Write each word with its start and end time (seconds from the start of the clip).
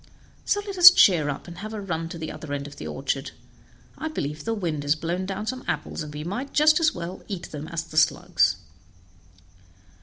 So 0.45 0.61
let 0.65 0.79
us 0.79 0.89
cheer 0.89 1.29
up, 1.29 1.47
and 1.47 1.59
have 1.59 1.75
a 1.75 1.79
run 1.79 2.09
to 2.09 2.17
the 2.17 2.31
other 2.31 2.53
end 2.53 2.65
of 2.65 2.77
the 2.77 2.87
orchard; 2.87 3.29
I 3.99 4.07
believe 4.07 4.45
the 4.45 4.55
wind 4.55 4.81
has 4.81 4.95
blown 4.95 5.27
down 5.27 5.45
some 5.45 5.63
apples, 5.67 6.01
and 6.01 6.11
we 6.11 6.23
might 6.23 6.53
just 6.55 6.79
as 6.79 6.91
well 6.95 7.21
eat 7.27 7.51
them 7.51 7.67
as 7.67 7.83
the 7.83 7.97
slugs." 7.97 8.55